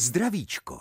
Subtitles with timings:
[0.00, 0.78] Zdravíčko.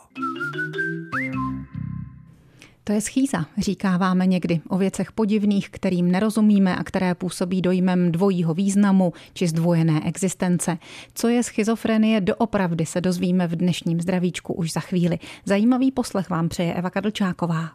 [2.84, 8.54] To je schýza, říkáváme někdy o věcech podivných, kterým nerozumíme a které působí dojmem dvojího
[8.54, 10.78] významu či zdvojené existence.
[11.14, 15.20] Co je schizofrenie doopravdy se dozvíme v dnešním zdravíčku už za chvíli.
[15.46, 17.70] Zajímavý poslech vám přeje Eva Kadlčáková.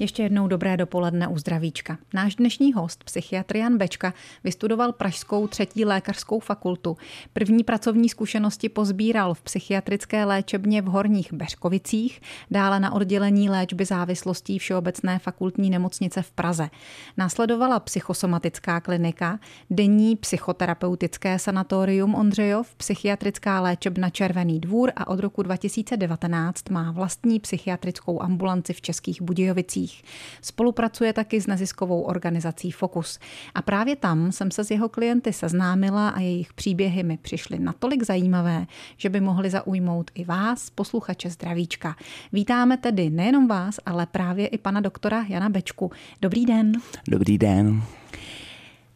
[0.00, 1.98] Ještě jednou dobré dopoledne u zdravíčka.
[2.14, 4.14] Náš dnešní host, psychiatr Jan Bečka,
[4.44, 6.96] vystudoval Pražskou třetí lékařskou fakultu.
[7.32, 14.58] První pracovní zkušenosti pozbíral v psychiatrické léčebně v Horních Beřkovicích, dále na oddělení léčby závislostí
[14.58, 16.70] Všeobecné fakultní nemocnice v Praze.
[17.16, 19.38] Následovala psychosomatická klinika,
[19.70, 28.22] denní psychoterapeutické sanatorium Ondřejov, psychiatrická léčebna Červený dvůr a od roku 2019 má vlastní psychiatrickou
[28.22, 30.04] ambulanci v Českých Budějovicích médiích.
[30.42, 33.18] Spolupracuje taky s neziskovou organizací Focus.
[33.54, 38.02] A právě tam jsem se s jeho klienty seznámila a jejich příběhy mi přišly natolik
[38.02, 41.96] zajímavé, že by mohly zaujmout i vás, posluchače Zdravíčka.
[42.32, 45.90] Vítáme tedy nejenom vás, ale právě i pana doktora Jana Bečku.
[46.22, 46.72] Dobrý den.
[47.08, 47.82] Dobrý den.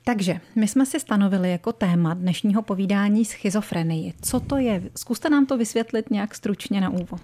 [0.07, 4.13] Takže my jsme si stanovili jako téma dnešního povídání schizofrenii.
[4.23, 4.83] Co to je?
[4.97, 7.21] Zkuste nám to vysvětlit nějak stručně na úvod.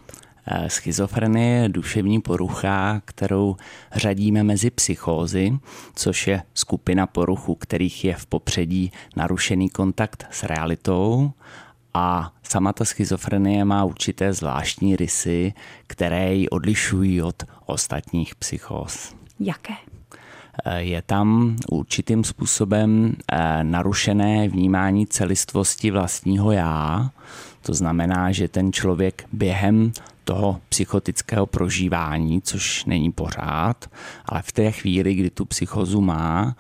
[0.47, 3.57] Eh, schizofrenie je duševní porucha, kterou
[3.93, 5.59] řadíme mezi psychózy,
[5.95, 11.33] což je skupina poruchů, kterých je v popředí narušený kontakt s realitou
[11.95, 15.53] a sama ta schizofrenie má určité zvláštní rysy,
[15.87, 19.15] které ji odlišují od ostatních psychóz.
[19.41, 19.75] Jaké?
[20.65, 27.11] Eh, je tam určitým způsobem eh, narušené vnímání celistvosti vlastního já.
[27.63, 29.93] To znamená, že ten člověk během
[30.31, 33.91] toho psychotického prožívání, což není pořád,
[34.25, 36.57] ale v té chvíli, kdy tu psychozu má,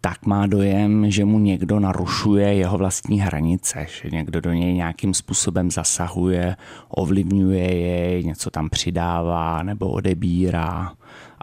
[0.00, 5.14] tak má dojem, že mu někdo narušuje jeho vlastní hranice, že někdo do něj nějakým
[5.14, 6.56] způsobem zasahuje,
[6.88, 10.92] ovlivňuje jej, něco tam přidává nebo odebírá.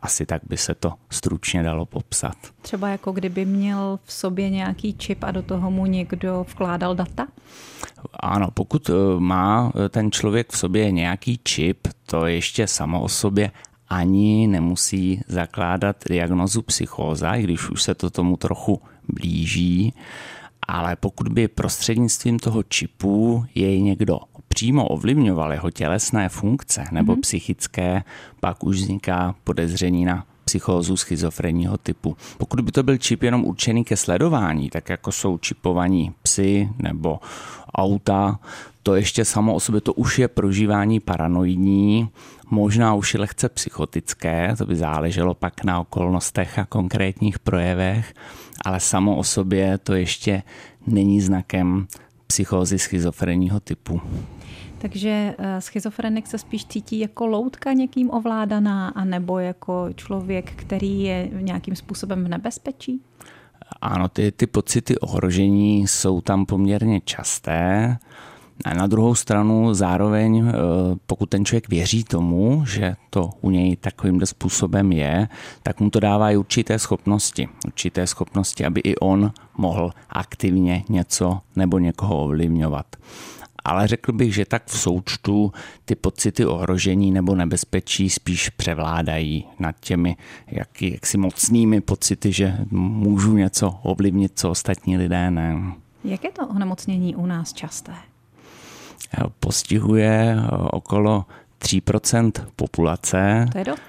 [0.05, 2.35] Asi tak by se to stručně dalo popsat.
[2.61, 7.27] Třeba jako kdyby měl v sobě nějaký čip a do toho mu někdo vkládal data?
[8.19, 13.09] Ano, pokud eh, má eh, ten člověk v sobě nějaký čip, to ještě samo o
[13.09, 13.51] sobě
[13.89, 19.93] ani nemusí zakládat diagnozu psychóza, i když už se to tomu trochu blíží,
[20.67, 27.21] ale pokud by prostřednictvím toho čipu jej někdo přímo ovlivňoval jeho tělesné funkce nebo mm-hmm.
[27.21, 28.03] psychické,
[28.39, 32.17] pak už vzniká podezření na psychózu schizofrenního typu.
[32.37, 37.19] Pokud by to byl čip jenom určený ke sledování, tak jako jsou čipovaní psy nebo
[37.75, 38.39] auta,
[38.83, 42.09] to ještě samo o sobě, to už je prožívání paranoidní,
[42.49, 48.13] možná už je lehce psychotické, to by záleželo pak na okolnostech a konkrétních projevech,
[48.65, 50.43] ale samo o sobě to ještě
[50.87, 51.87] není znakem
[52.27, 54.01] psychózy schizofrenního typu.
[54.77, 61.29] Takže eh, schizofrenik se spíš cítí jako loutka někým ovládaná, anebo jako člověk, který je
[61.31, 63.01] nějakým způsobem v nebezpečí?
[63.81, 67.97] Ano, ty, ty pocity ohrožení jsou tam poměrně časté.
[68.65, 70.53] A na druhou stranu zároveň, eh,
[71.07, 75.27] pokud ten člověk věří tomu, že to u něj takovým způsobem je,
[75.63, 77.49] tak mu to dává i určité schopnosti.
[77.65, 82.85] Určité schopnosti, aby i on mohl aktivně něco nebo někoho ovlivňovat
[83.65, 85.51] ale řekl bych, že tak v součtu
[85.85, 90.17] ty pocity ohrožení nebo nebezpečí spíš převládají nad těmi
[90.47, 95.73] jaký, jaksi mocnými pocity, že můžu něco ovlivnit, co ostatní lidé ne.
[96.03, 97.93] Jak je to onemocnění u nás časté?
[99.39, 100.35] Postihuje
[100.71, 101.25] okolo
[101.61, 103.45] 3% populace.
[103.51, 103.81] To je dost.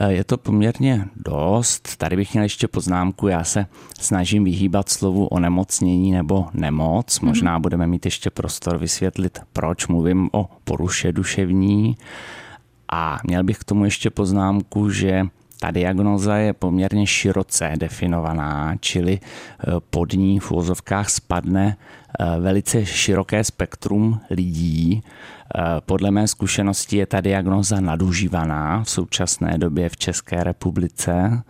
[0.00, 1.96] Eh, je to poměrně dost.
[1.96, 3.28] Tady bych měl ještě poznámku.
[3.28, 3.66] Já se
[4.00, 7.20] snažím vyhýbat slovu onemocnění nebo nemoc.
[7.20, 7.28] Mhm.
[7.28, 11.96] Možná budeme mít ještě prostor vysvětlit, proč mluvím o poruše duševní.
[12.92, 15.22] A měl bych k tomu ještě poznámku, že
[15.60, 22.86] ta diagnoza je poměrně široce definovaná, čili eh, pod ní v úvozovkách spadne eh, velice
[22.86, 25.02] široké spektrum lidí.
[25.02, 31.42] Eh, podle mé zkušenosti je ta diagnoza nadužívaná v současné době v České republice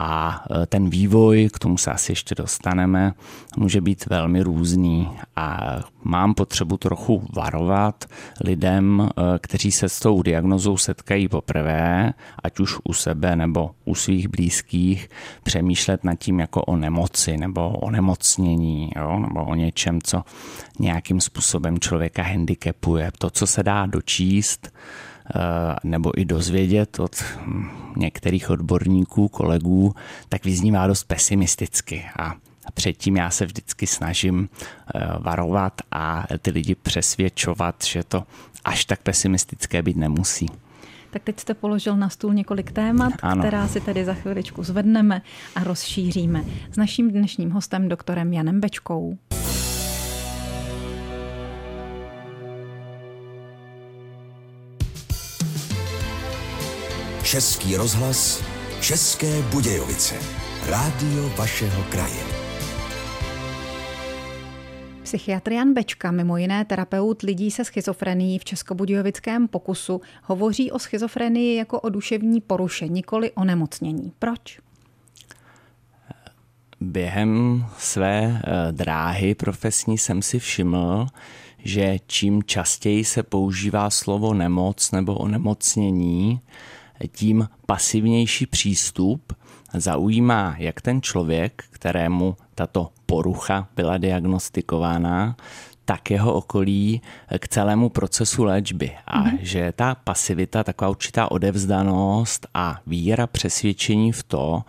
[0.00, 3.12] a e, ten vývoj, k tomu se asi ještě dostaneme,
[3.56, 8.04] může být velmi různý a mám potřebu trochu varovat
[8.44, 12.12] lidem, e, kteří se s tou diagnozou setkají poprvé,
[12.42, 15.08] ať už u sebe nebo u svých blízkých,
[15.42, 19.18] přemýšlet nad tím jako o nemoci nebo o nemocnění, jo?
[19.18, 20.22] nebo o něčem, co
[20.78, 23.10] nějakým způsobem člověka handicapuje.
[23.18, 24.72] To, co se dá dočíst,
[25.84, 27.24] nebo i dozvědět od
[27.96, 29.94] některých odborníků, kolegů,
[30.28, 32.04] tak vyznívá dost pesimisticky.
[32.18, 32.34] A
[32.74, 38.24] předtím já se vždycky snažím eh, varovat a ty lidi přesvědčovat, že to
[38.64, 40.46] až tak pesimistické být nemusí.
[41.10, 43.42] Tak teď jste položil na stůl několik témat, ano.
[43.42, 45.22] která si tedy za chviličku zvedneme
[45.54, 49.18] a rozšíříme s naším dnešním hostem, doktorem Janem Bečkou.
[57.26, 58.44] Český rozhlas,
[58.80, 60.14] České Budějovice.
[60.66, 62.22] Rádio vašeho kraje.
[65.02, 71.56] Psychiatr Jan Bečka, mimo jiné terapeut lidí se schizofrenií v Českobudějovickém pokusu, hovoří o schizofrenii
[71.56, 74.12] jako o duševní poruše, nikoli o nemocnění.
[74.18, 74.60] Proč?
[76.80, 81.06] Během své eh, dráhy profesní jsem si všiml,
[81.58, 86.40] že čím častěji se používá slovo nemoc nebo onemocnění,
[87.12, 89.32] tím pasivnější přístup
[89.74, 95.36] zaujímá jak ten člověk, kterému tato porucha byla diagnostikována,
[95.84, 97.02] tak jeho okolí
[97.38, 98.92] k celému procesu léčby.
[99.06, 99.38] A mm-hmm.
[99.40, 104.62] že ta pasivita, taková určitá odevzdanost a víra přesvědčení v to,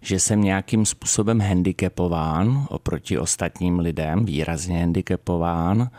[0.00, 5.90] že jsem nějakým způsobem handicapován oproti ostatním lidem, výrazně handicapován,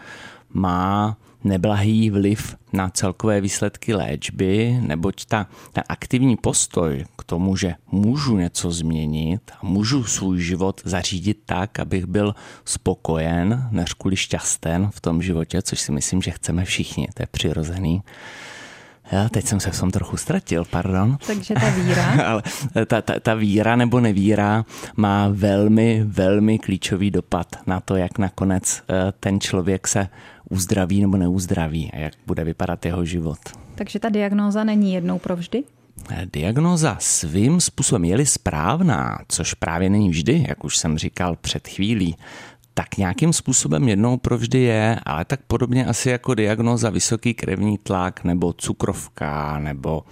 [0.50, 7.74] má neblahý vliv na celkové výsledky léčby, neboť ta, ten aktivní postoj k tomu, že
[7.92, 14.90] můžu něco změnit a můžu svůj život zařídit tak, abych byl spokojen, než kvůli šťasten
[14.94, 18.02] v tom životě, což si myslím, že chceme všichni, to je přirozený,
[19.12, 21.18] já teď jsem se v tom trochu ztratil, pardon.
[21.28, 22.06] Takže ta víra.
[22.26, 22.44] Ale
[22.86, 24.66] ta, ta, ta víra nebo nevíra
[24.96, 30.08] má velmi, velmi klíčový dopad na to, jak nakonec eh, ten člověk se
[30.50, 33.40] uzdraví nebo neuzdraví a jak bude vypadat jeho život.
[33.76, 35.64] Takže ta diagnóza není jednou provždy?
[36.10, 41.68] Eh, diagnóza svým způsobem je-li správná, což právě není vždy, jak už jsem říkal před
[41.68, 42.16] chvílí,
[42.74, 48.24] tak nějakým způsobem jednou provždy je, ale tak podobně asi jako diagnoza vysoký krevní tlak
[48.24, 50.04] nebo cukrovka nebo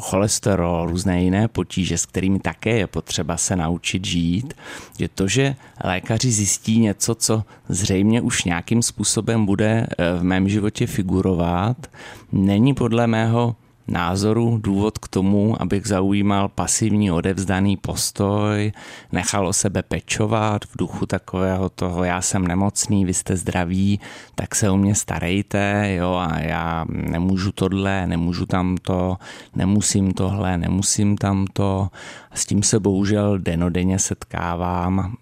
[0.00, 4.54] cholesterol, různé jiné potíže, s kterými také je potřeba se naučit žít,
[4.98, 10.48] je to, že lékaři zjistí něco, co zřejmě už nějakým způsobem bude eh, v mém
[10.48, 11.86] životě figurovat,
[12.32, 13.56] není podle mého
[13.88, 18.72] názoru důvod k tomu, abych zaujímal pasivní odevzdaný postoj,
[19.12, 24.00] nechal o sebe pečovat v duchu takového toho, já jsem nemocný, vy jste zdraví,
[24.34, 29.16] tak se o mě starejte, jo, a já nemůžu tohle, nemůžu tamto,
[29.56, 31.88] nemusím tohle, nemusím tamto.
[32.34, 35.14] S tím se bohužel denodenně setkávám.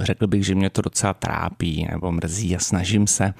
[0.00, 3.34] Řekl bych, že mě to docela trápí nebo mrzí a snažím se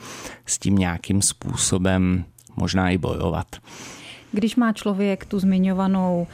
[0.47, 2.25] s tím nějakým způsobem
[2.57, 3.47] možná i bojovat.
[4.33, 6.27] Když má člověk tu zmiňovanou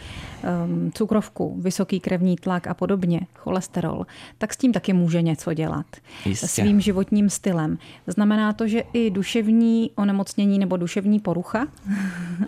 [0.67, 4.07] um, cukrovku, vysoký krevní tlak a podobně, cholesterol,
[4.39, 5.87] tak s tím taky může něco dělat.
[6.25, 6.47] Jistě.
[6.47, 7.79] Svým životním stylem.
[8.07, 11.67] Znamená to, že i duševní onemocnění nebo duševní porucha,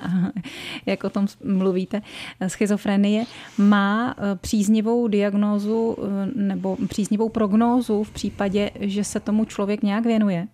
[0.86, 2.02] jak o tom mluvíte,
[2.46, 3.24] schizofrenie,
[3.58, 10.04] má eh, příznivou diagnózu eh, nebo příznivou prognózu v případě, že se tomu člověk nějak
[10.04, 10.46] věnuje?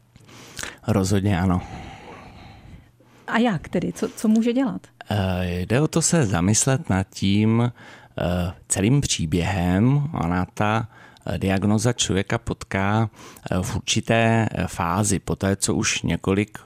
[0.86, 1.60] Rozhodně ano.
[3.26, 3.92] A jak tedy?
[3.92, 4.86] Co, co může dělat?
[5.10, 7.72] Eh, jde o to se zamyslet nad tím
[8.18, 10.10] eh, celým příběhem.
[10.12, 10.88] Ona ta
[11.36, 13.10] diagnoza člověka potká
[13.62, 16.58] v určité fázi, po té, co už několik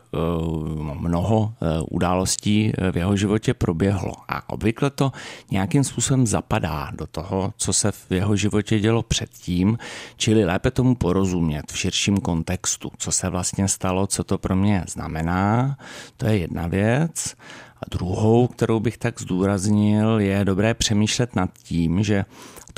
[0.95, 1.55] mnoho
[1.91, 4.13] událostí v jeho životě proběhlo.
[4.29, 5.13] A obvykle to
[5.51, 9.79] nějakým způsobem zapadá do toho, co se v jeho životě dělo předtím,
[10.17, 14.85] čili lépe tomu porozumět v širším kontextu, co se vlastně stalo, co to pro mě
[14.89, 15.77] znamená,
[16.17, 17.35] to je jedna věc.
[17.83, 22.25] A druhou, kterou bych tak zdůraznil, je dobré přemýšlet nad tím, že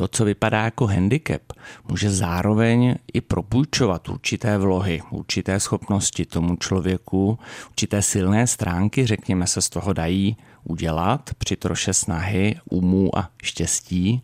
[0.00, 1.42] to, co vypadá jako handicap,
[1.88, 7.38] může zároveň i propůjčovat určité vlohy, určité schopnosti tomu člověku,
[7.69, 14.23] určité silné stránky, řekněme se, z toho dají udělat při troše snahy, umů a štěstí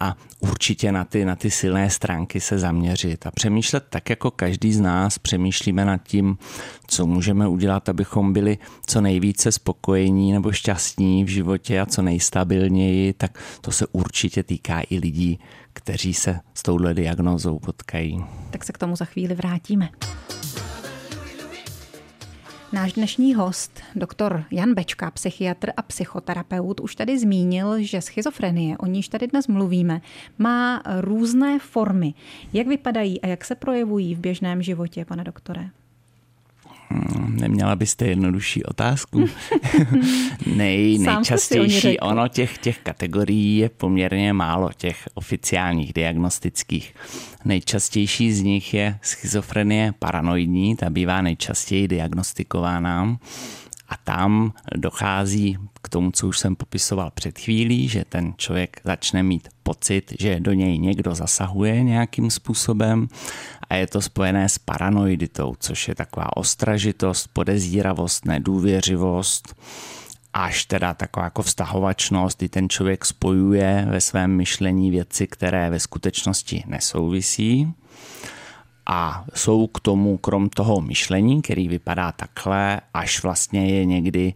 [0.00, 4.72] a určitě na ty, na ty silné stránky se zaměřit a přemýšlet tak, jako každý
[4.72, 6.38] z nás přemýšlíme nad tím,
[6.86, 13.12] co můžeme udělat, abychom byli co nejvíce spokojení nebo šťastní v životě a co nejstabilněji,
[13.12, 15.38] tak to se určitě týká i lidí,
[15.72, 18.24] kteří se s touhle diagnózou potkají.
[18.50, 19.88] Tak se k tomu za chvíli vrátíme.
[22.72, 28.86] Náš dnešní host, doktor Jan Bečka, psychiatr a psychoterapeut, už tady zmínil, že schizofrenie, o
[28.86, 30.00] níž tady dnes mluvíme,
[30.38, 32.14] má různé formy.
[32.52, 35.70] Jak vypadají a jak se projevují v běžném životě, pane doktore?
[36.90, 39.24] Hmm, neměla byste jednodušší otázku?
[40.56, 46.94] Nej, nejčastější, ono těch, těch kategorií je poměrně málo, těch oficiálních diagnostických.
[47.44, 53.16] Nejčastější z nich je schizofrenie paranoidní, ta bývá nejčastěji diagnostikována.
[53.88, 59.22] A tam dochází k tomu, co už jsem popisoval před chvílí, že ten člověk začne
[59.22, 63.08] mít pocit, že do něj někdo zasahuje nějakým způsobem
[63.70, 69.54] a je to spojené s paranoiditou, což je taková ostražitost, podezíravost, nedůvěřivost,
[70.32, 75.80] až teda taková jako vztahovačnost, kdy ten člověk spojuje ve svém myšlení věci, které ve
[75.80, 77.72] skutečnosti nesouvisí.
[78.86, 84.34] A jsou k tomu, krom toho myšlení, který vypadá takhle, až vlastně je někdy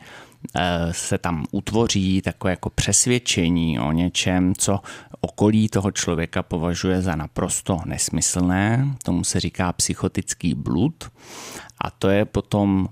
[0.90, 4.80] se tam utvoří takové jako přesvědčení o něčem, co
[5.20, 8.94] okolí toho člověka považuje za naprosto nesmyslné.
[9.02, 11.04] Tomu se říká psychotický blud
[11.84, 12.88] a to je potom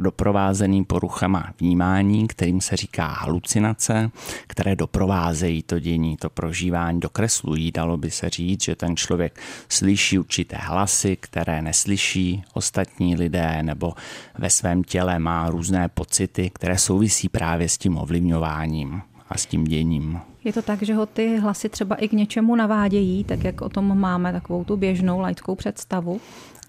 [0.00, 4.10] doprovázený poruchama vnímání, kterým se říká halucinace,
[4.46, 10.18] které doprovázejí to dění, to prožívání, dokreslují, dalo by se říct, že ten člověk slyší
[10.18, 13.92] určité hlasy, které neslyší ostatní lidé, nebo
[14.38, 19.64] ve svém těle má různé pocity, které souvisí právě s tím ovlivňováním a s tím
[19.64, 20.20] děním.
[20.44, 23.68] Je to tak, že ho ty hlasy třeba i k něčemu navádějí, tak jak o
[23.68, 26.20] tom máme takovou tu běžnou laickou představu?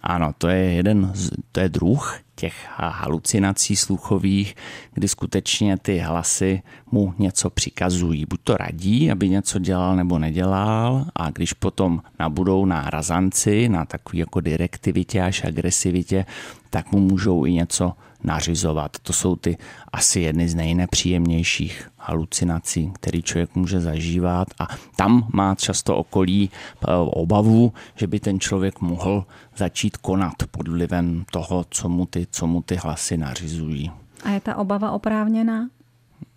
[0.04, 1.14] Ano, to je jeden,
[1.52, 4.56] to je druh těch halucinací sluchových,
[4.94, 8.26] kdy skutečně ty hlasy mu něco přikazují.
[8.26, 13.86] Buď to radí, aby něco dělal nebo nedělal a když potom nabudou na razanci, na
[13.86, 16.26] takový jako direktivitě až agresivitě,
[16.70, 17.94] tak mu můžou i něco
[18.24, 18.92] nařizovat.
[19.02, 19.58] To jsou ty
[19.92, 26.92] asi jedny z nejnepříjemnějších halucinací, který člověk může zažívat a tam má často okolí eh,
[26.96, 29.26] obavu, že by ten člověk mohl
[29.58, 33.92] začít konat pod vlivem toho, co mu ty, co mu ty hlasy nařizují.
[34.24, 35.70] A je ta obava oprávněná?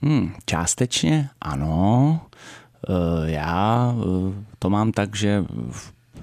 [0.02, 2.20] Hmm, částečně ano.
[2.88, 5.44] Eh, já eh, to mám tak, že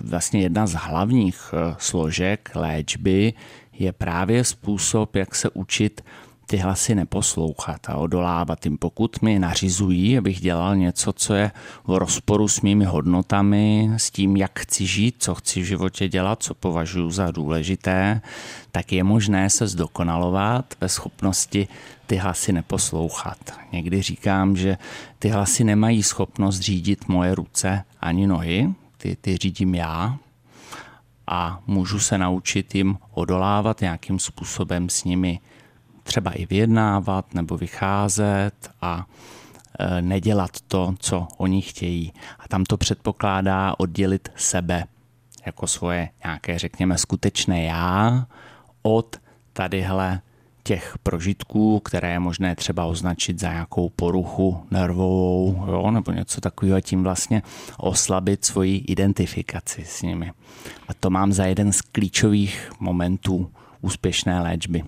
[0.01, 3.34] vlastně jedna z hlavních složek léčby
[3.74, 6.01] je právě způsob, jak se učit
[6.46, 8.77] ty hlasy neposlouchat a odolávat jim.
[8.77, 11.51] Pokud mi nařizují, abych dělal něco, co je
[11.88, 16.44] v rozporu s mými hodnotami, s tím, jak chci žít, co chci v životě dělat,
[16.44, 18.22] co považuji za důležité,
[18.72, 21.68] tak je možné se zdokonalovat ve schopnosti
[22.08, 23.38] ty hlasy neposlouchat.
[23.72, 24.77] Někdy říkám, že
[25.20, 30.18] ty hlasy nemají schopnost řídit moje ruce ani nohy, ty, ty řídím já,
[31.27, 35.39] a můžu se naučit jim odolávat nějakým způsobem s nimi
[36.03, 39.06] třeba i vyjednávat nebo vycházet a
[39.80, 42.13] e, nedělat to, co oni chtějí.
[42.39, 44.86] A tam to předpokládá oddělit sebe
[45.46, 48.27] jako svoje nějaké, řekněme, skutečné já
[48.82, 49.15] od
[49.53, 50.22] tadyhle
[50.63, 56.77] těch prožitků, které je možné třeba označit za nějakou poruchu nervovou jo, nebo něco takového
[56.77, 57.41] a tím vlastně
[57.77, 60.32] oslabit svoji identifikaci s nimi.
[60.88, 63.51] A to mám za jeden z klíčových momentů
[63.82, 64.84] úspěšné léčby.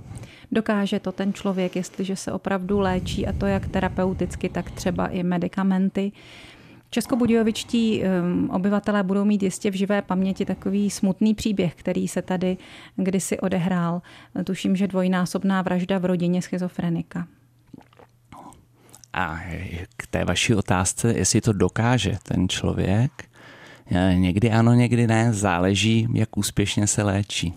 [0.51, 5.23] Dokáže to ten člověk, jestliže se opravdu léčí, a to jak terapeuticky, tak třeba i
[5.23, 6.11] medicamenty.
[6.89, 12.57] Českobudějovičtí um, obyvatelé budou mít jistě v živé paměti takový smutný příběh, který se tady
[12.95, 14.01] kdysi odehrál.
[14.43, 17.27] Tuším, že dvojnásobná vražda v rodině schizofrenika.
[19.13, 19.39] A
[19.97, 23.11] k té vaší otázce, jestli to dokáže ten člověk,
[24.13, 27.53] někdy ano, někdy ne, záleží, jak úspěšně se léčí.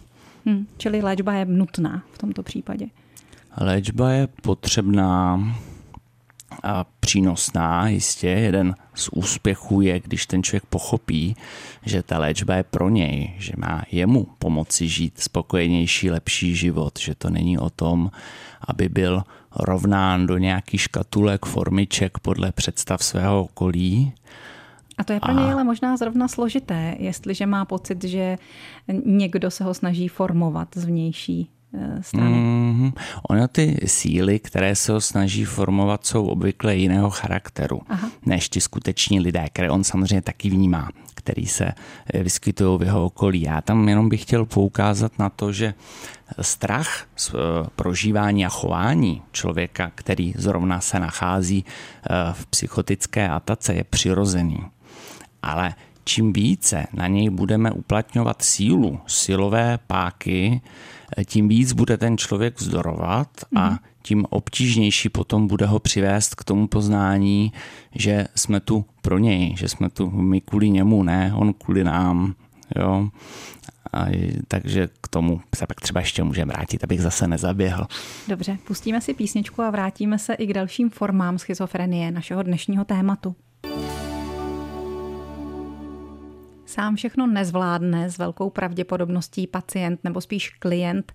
[0.47, 2.87] Hmm, čili léčba je nutná v tomto případě.
[3.61, 5.41] Léčba je potřebná
[7.01, 8.29] přínosná, jistě.
[8.29, 11.37] Jeden z úspěchů je, když ten člověk pochopí,
[11.87, 17.15] že ta léčba je pro něj, že má jemu pomoci žít spokojenější, lepší život, že
[17.15, 18.11] to není o tom,
[18.61, 19.23] aby byl
[19.57, 24.13] rovnán do nějakých škatulek, formiček podle představ svého okolí,
[24.99, 28.39] a to je pro něj ale možná zrovna složité, jestliže má pocit, že
[29.05, 31.51] někdo se ho snaží formovat zvnější
[32.01, 32.31] strany.
[32.31, 32.93] Mm,
[33.29, 38.11] ono ty síly, které se ho snaží formovat, jsou obvykle jiného charakteru Aha.
[38.27, 41.65] než ti skuteční lidé, které on samozřejmě taky vnímá, který se
[42.15, 43.41] eh, vyskytují v jeho okolí.
[43.41, 45.75] Já tam jenom bych chtěl poukázat na to, že
[46.41, 47.39] strach z eh,
[47.77, 51.65] prožívání a chování člověka, který zrovna se nachází
[52.33, 54.59] v psychotické atace, je přirozený.
[55.43, 55.75] Ale
[56.09, 60.61] čím více na něj budeme uplatňovat sílu, silové páky,
[61.25, 63.79] tím víc bude ten člověk vzdorovat a mhm.
[64.03, 67.53] tím obtížnější potom bude ho přivést k tomu poznání,
[67.95, 72.35] že jsme tu pro něj, že jsme tu my kvůli němu, ne on kvůli nám.
[72.77, 73.09] Jo?
[73.93, 74.07] A,
[74.49, 77.87] takže k tomu se pak třeba ještě můžeme vrátit, abych zase nezaběhl.
[78.29, 83.37] Dobře, pustíme si písničku a vrátíme se i k dalším formám schizofrenie našeho dnešního tématu.
[86.69, 91.13] Sám všechno nezvládne s velkou pravděpodobností pacient nebo spíš klient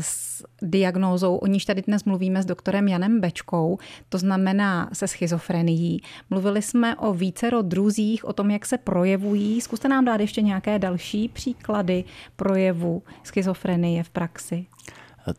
[0.00, 3.78] s diagnózou, o níž tady dnes mluvíme s doktorem Janem Bečkou,
[4.08, 6.02] to znamená se schizofrenií.
[6.30, 9.60] Mluvili jsme o vícero druzích, o tom, jak se projevují.
[9.60, 12.04] Zkuste nám dát ještě nějaké další příklady
[12.36, 14.66] projevu schizofrenie v praxi.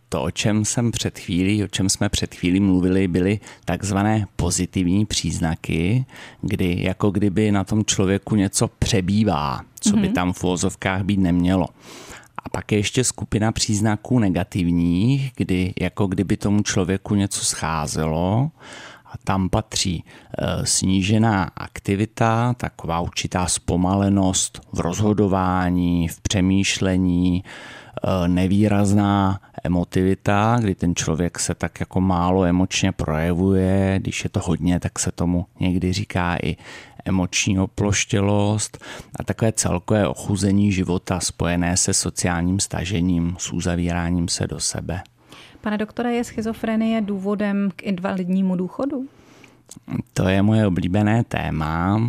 [0.10, 5.05] To, o čem jsem před chvílí, o čem jsme před chvílí mluvili, byly takzvané pozitivní
[5.05, 6.05] příznaky,
[6.41, 10.13] kdy jako kdyby na tom člověku něco přebývá, co by mhm.
[10.13, 11.67] tam v úvozovkách být nemělo.
[12.45, 18.51] A pak je ještě skupina příznaků negativních, kdy jako kdyby tomu člověku něco scházelo
[19.05, 20.03] a tam patří
[20.38, 27.43] e, snížená aktivita, taková určitá zpomalenost v rozhodování, v přemýšlení,
[28.27, 34.79] nevýrazná emotivita, kdy ten člověk se tak jako málo emočně projevuje, když je to hodně,
[34.79, 36.57] tak se tomu někdy říká i
[37.05, 38.86] emoční oploštělost
[39.19, 45.01] a takové celkové ochuzení života spojené se sociálním stažením, s uzavíráním se do sebe.
[45.62, 49.05] Pane doktore, je schizofrenie důvodem k invalidnímu důchodu?
[50.13, 52.01] To je moje oblíbené téma.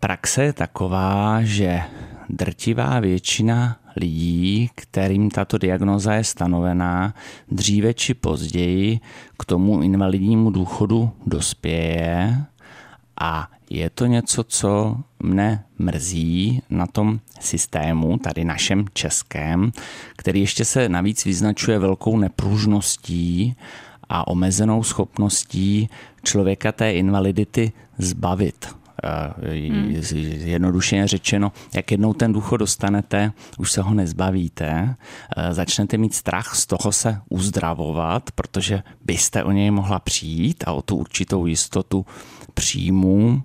[0.00, 1.80] Praxe je taková, že
[2.28, 7.14] drtivá většina lidí, kterým tato diagnoza je stanovená,
[7.50, 9.00] dříve či později
[9.38, 12.44] k tomu invalidnímu důchodu dospěje
[13.20, 19.72] a je to něco, co mne mrzí na tom systému, tady našem českém,
[20.16, 23.56] který ještě se navíc vyznačuje velkou nepružností
[24.08, 25.88] a omezenou schopností
[26.22, 28.83] člověka té invalidity zbavit.
[29.36, 29.96] Hmm.
[30.24, 34.96] Jednoduše řečeno, jak jednou ten důchod dostanete, už se ho nezbavíte,
[35.50, 40.82] začnete mít strach z toho se uzdravovat, protože byste o něj mohla přijít a o
[40.82, 42.06] tu určitou jistotu
[42.54, 43.42] příjmu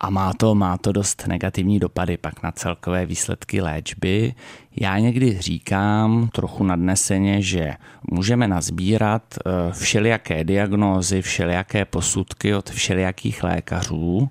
[0.00, 4.34] a má to, má to dost negativní dopady pak na celkové výsledky léčby.
[4.76, 7.74] Já někdy říkám trochu nadneseně, že
[8.10, 14.30] můžeme nazbírat eh, všelijaké diagnózy, všelijaké posudky od všelijakých lékařů,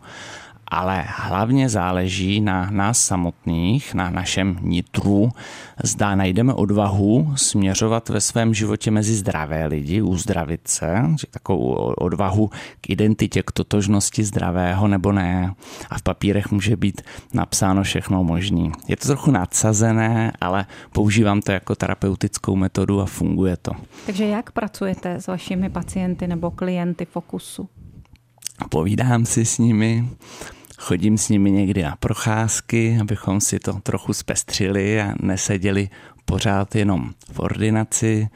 [0.71, 5.31] ale hlavně záleží na nás samotných, na našem nitru,
[5.83, 12.49] zda najdeme odvahu směřovat ve svém životě mezi zdravé lidi, uzdravit se, že takovou odvahu
[12.81, 15.53] k identitě, k totožnosti zdravého nebo ne.
[15.89, 17.01] A v papírech může být
[17.33, 18.69] napsáno všechno možné.
[18.87, 23.71] Je to trochu nadsazené, ale používám to jako terapeutickou metodu a funguje to.
[24.05, 27.69] Takže jak pracujete s vašimi pacienty nebo klienty Fokusu?
[28.69, 30.09] Povídám si s nimi,
[30.81, 35.89] Chodím s nimi někdy na procházky, abychom si to trochu zpestřili a neseděli
[36.25, 38.27] pořád jenom v ordinaci.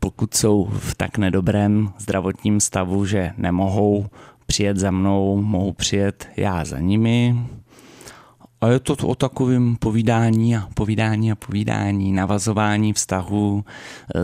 [0.00, 4.06] Pokud jsou v tak nedobrém zdravotním stavu, že nemohou
[4.46, 7.36] přijet za mnou, mohu přijet já za nimi.
[8.60, 13.64] A je to o takovém povídání a povídání a povídání, navazování vztahu,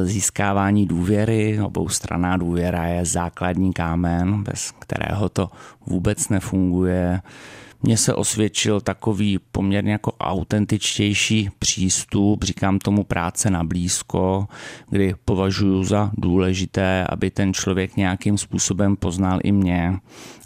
[0.05, 1.61] získávání důvěry.
[1.61, 5.51] Obou straná důvěra je základní kámen, bez kterého to
[5.87, 7.21] vůbec nefunguje.
[7.87, 14.49] Mně se osvědčil takový poměrně jako autentičtější přístup, říkám tomu práce na blízko,
[14.91, 19.99] kdy považuji za důležité, aby ten člověk nějakým způsobem poznal i mě,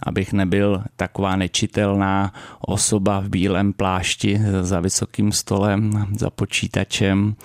[0.03, 7.37] abych nebyl taková nečitelná osoba v bílém plášti za vysokým stolem, za počítačem,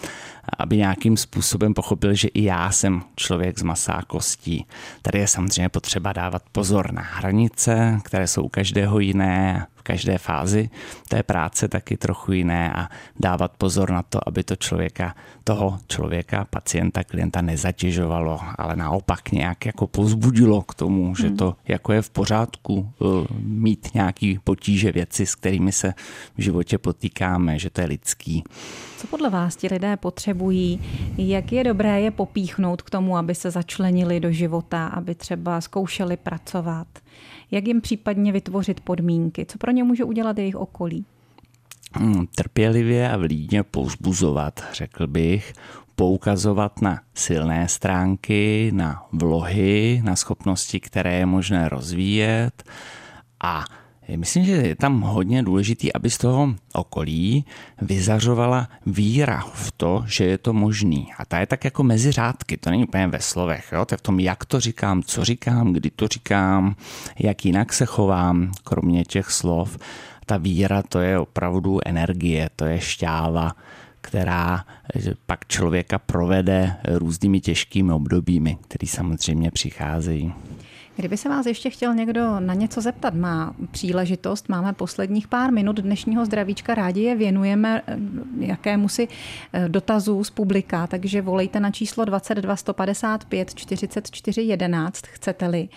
[0.60, 4.65] aby nějakým způsobem pochopil, že i já jsem člověk z masákostí.
[5.01, 10.17] Tady je samozřejmě potřeba dávat pozor na hranice, které jsou u každého jiné, v každé
[10.17, 10.69] fázi
[11.10, 16.48] té práce taky trochu jiné a dávat pozor na to, aby to člověka, toho člověka,
[16.50, 21.38] pacienta, klienta nezatěžovalo, ale naopak nějak jako pozbudilo k tomu, že hmm.
[21.38, 23.06] to jako je v pořádku eh,
[23.39, 25.93] mít nějaký potíže věci, s kterými se
[26.38, 28.43] v životě potýkáme, že to je lidský.
[28.98, 30.82] Co podle vás ti lidé potřebují?
[31.17, 36.17] Jak je dobré je popíchnout k tomu, aby se začlenili do života, aby třeba zkoušeli
[36.17, 36.88] pracovat?
[37.52, 39.45] Jak jim případně vytvořit podmínky?
[39.45, 41.06] Co pro ně může udělat jejich okolí?
[41.93, 45.54] Hmm, trpělivě a vlídně pouzbuzovat, řekl bych,
[45.95, 52.63] poukazovat na silné stránky, na vlohy, na schopnosti, které je možné rozvíjet
[53.43, 53.65] a
[54.16, 57.46] Myslím, že je tam hodně důležitý, aby z toho okolí
[57.82, 61.08] vyzařovala víra v to, že je to možný.
[61.18, 63.70] A ta je tak jako mezi řádky, to není úplně ve slovech.
[63.72, 63.86] Jo?
[63.86, 66.76] To je v tom, jak to říkám, co říkám, kdy to říkám,
[67.20, 69.78] jak jinak se chovám, kromě těch slov.
[70.26, 73.56] Ta víra to je opravdu energie, to je šťáva,
[74.02, 74.66] která
[75.26, 80.34] pak člověka provede různými těžkými obdobími, které samozřejmě přicházejí.
[80.95, 85.79] Kdyby se vás ještě chtěl někdo na něco zeptat, má příležitost, máme posledních pár minut
[85.79, 87.97] dnešního zdravíčka, rádi je věnujeme eh,
[88.39, 89.08] jakému si
[89.53, 95.69] eh, dotazu z publika, takže volejte na číslo 22 155 44 11, chcete-li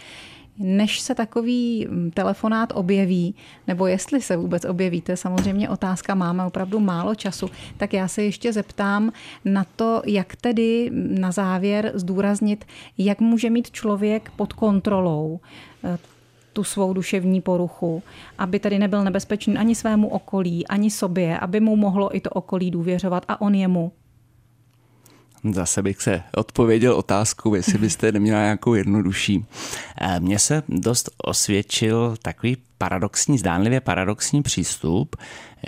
[0.58, 3.34] než se takový mm, telefonát objeví,
[3.66, 8.08] nebo jestli se vůbec objeví, to je samozřejmě otázka, máme opravdu málo času, tak já
[8.08, 9.12] se ještě zeptám
[9.44, 12.64] na to, jak tedy na závěr zdůraznit,
[12.98, 15.40] jak může mít člověk pod kontrolou
[15.84, 15.98] eh,
[16.52, 18.02] tu svou duševní poruchu,
[18.38, 22.70] aby tedy nebyl nebezpečný ani svému okolí, ani sobě, aby mu mohlo i to okolí
[22.70, 23.92] důvěřovat a on jemu.
[25.54, 29.44] Zase bych se odpověděl otázkou, jestli byste neměla nějakou jednodušší.
[30.00, 35.16] Eh, mně se dost osvědčil takový paradoxní, zdánlivě paradoxní přístup,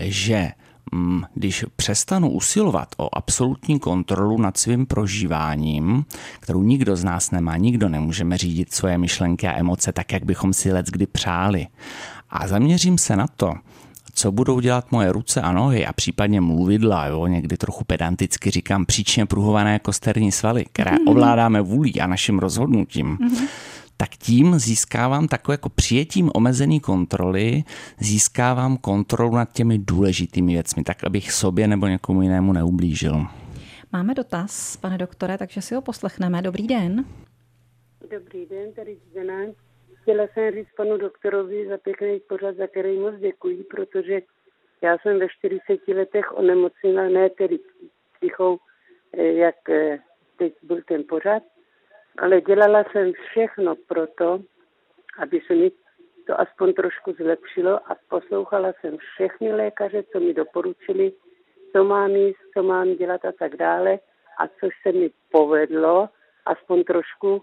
[0.01, 0.51] že
[0.93, 6.05] mm, když přestanu usilovat o absolutní kontrolu nad svým prožíváním,
[6.41, 10.53] kterou nikdo z nás nemá, nikdo nemůžeme řídit svoje myšlenky a emoce tak, jak bychom
[10.53, 11.67] si let kdy přáli.
[12.31, 13.55] A zaměřím se na to,
[14.19, 18.87] co budou dělat moje ruce a nohy a případně mluvidla, jo, někdy trochu pedanticky říkám
[18.87, 21.11] příčně pruhované kosterní svaly, které mm-hmm.
[21.11, 23.49] ovládáme vůlí a naším rozhodnutím, mm-hmm.
[23.97, 27.65] tak tím získávám takové jako přijetím omezený kontroly,
[28.01, 33.27] získávám kontrolu nad těmi důležitými věcmi, tak abych sobě nebo někomu jinému neublížil.
[33.93, 36.43] Máme dotaz, pane doktore, takže si ho poslechneme.
[36.43, 37.05] Dobrý den.
[38.11, 39.35] Dobrý den, tady Zdena
[40.09, 44.21] chtěla jsem říct panu doktorovi za pěkný pořad, za který moc děkuji, protože
[44.83, 47.59] já jsem ve 40 letech onemocněla, ne tedy
[48.17, 48.59] psychou,
[49.13, 49.99] eh, jak eh,
[50.37, 51.43] teď byl ten pořad,
[52.19, 54.41] ale dělala jsem všechno pro to,
[55.19, 55.71] aby se mi
[56.27, 61.13] to aspoň trošku zlepšilo a poslouchala jsem všechny lékaře, co mi doporučili,
[61.73, 63.99] co mám jíst, co mám dělat a tak dále.
[64.39, 66.09] A což se mi povedlo
[66.47, 67.43] aspoň trošku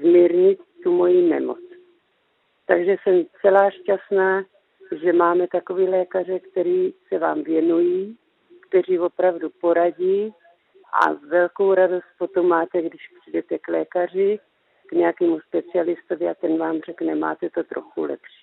[0.00, 1.67] zmírnit tu moji nemoc.
[2.68, 4.44] Takže jsem celá šťastná,
[5.02, 8.16] že máme takový lékaře, který se vám věnují,
[8.68, 10.34] kteří opravdu poradí
[10.92, 14.40] a velkou radost potom máte, když přijdete k lékaři,
[14.86, 18.37] k nějakému specialistovi a ten vám řekne, máte to trochu lepší.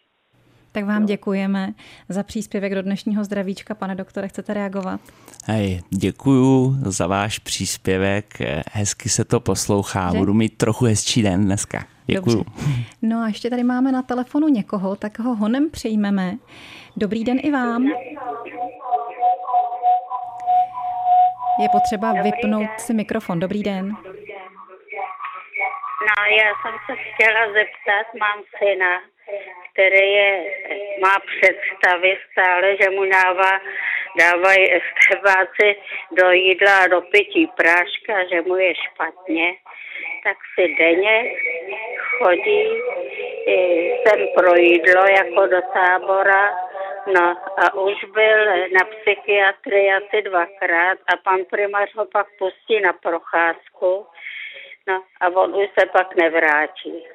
[0.75, 1.73] Tak vám děkujeme
[2.09, 3.75] za příspěvek do dnešního zdravíčka.
[3.75, 5.01] Pane doktore, chcete reagovat?
[5.45, 8.33] Hej, děkuju za váš příspěvek.
[8.71, 10.11] Hezky se to poslouchá.
[10.11, 10.17] Že?
[10.17, 11.85] Budu mít trochu hezčí den dneska.
[12.05, 12.37] Děkuju.
[12.37, 12.71] Dobře.
[13.01, 16.37] No a ještě tady máme na telefonu někoho, tak ho honem přejmeme.
[16.97, 17.83] Dobrý den i vám.
[21.61, 22.69] Je potřeba Dobrý vypnout den.
[22.77, 23.39] si mikrofon.
[23.39, 23.89] Dobrý den.
[26.07, 29.14] No, já jsem se chtěla zeptat, mám syna,
[29.73, 30.45] který je,
[31.01, 33.61] má představy stále, že mu dává,
[34.19, 35.75] dávají estebáci
[36.11, 39.55] do jídla a do pití práška, že mu je špatně,
[40.23, 41.35] tak si denně
[42.17, 42.67] chodí
[44.07, 46.57] sem pro jídlo jako do tábora,
[47.13, 52.93] no a už byl na psychiatrii asi dvakrát a pan primář ho pak pustí na
[52.93, 54.07] procházku,
[54.87, 57.05] no a on už se pak nevrátí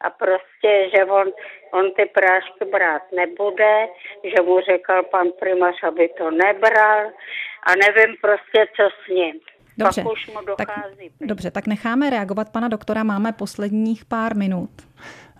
[0.00, 1.26] a prostě, že on,
[1.72, 3.88] on ty prášky brát nebude,
[4.24, 7.06] že mu řekl pan primář, aby to nebral.
[7.66, 9.34] A nevím prostě, co s ním.
[9.78, 10.68] Dobře, už mu tak,
[11.20, 14.70] dobře, tak necháme reagovat pana doktora, máme posledních pár minut.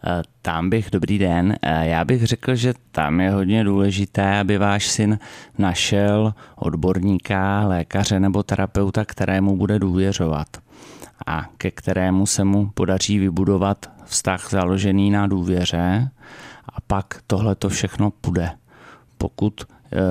[0.06, 4.58] Eh, tam bych, dobrý den, eh, já bych řekl, že tam je hodně důležité, aby
[4.58, 5.18] váš syn
[5.58, 10.46] našel odborníka, lékaře nebo terapeuta, kterému bude důvěřovat
[11.26, 16.10] a ke kterému se mu podaří vybudovat vztah založený na důvěře
[16.68, 18.50] a pak tohle to všechno půjde.
[19.18, 19.66] Pokud e,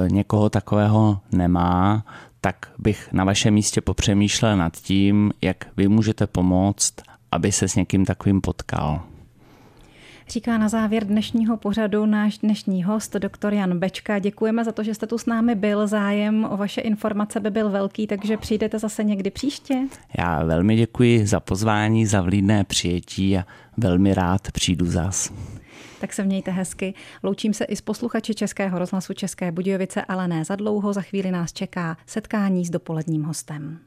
[0.09, 2.05] někoho takového nemá,
[2.41, 6.93] tak bych na vašem místě popřemýšlel nad tím, jak vy můžete pomoct,
[7.31, 9.01] aby se s někým takovým potkal.
[10.29, 14.19] Říká na závěr dnešního pořadu náš dnešní host, doktor Jan Bečka.
[14.19, 15.87] Děkujeme za to, že jste tu s námi byl.
[15.87, 19.79] Zájem o vaše informace by byl velký, takže přijdete zase někdy příště.
[20.17, 23.45] Já velmi děkuji za pozvání, za vlídné přijetí a
[23.77, 25.33] velmi rád přijdu zas.
[26.01, 26.93] Tak se mějte hezky.
[27.23, 30.93] Loučím se i s posluchači Českého rozhlasu České Budějovice, ale ne za dlouho.
[30.93, 33.79] Za chvíli nás čeká setkání s dopoledním hostem.